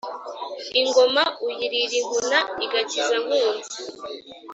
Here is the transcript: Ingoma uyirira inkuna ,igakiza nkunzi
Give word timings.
Ingoma 0.81 1.23
uyirira 1.45 1.95
inkuna 2.01 2.39
,igakiza 2.65 3.15
nkunzi 3.23 3.77